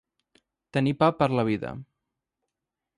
Tenir 0.77 0.93
pa 1.03 1.11
per 1.19 1.29
la 1.41 1.47
vida. 1.53 1.77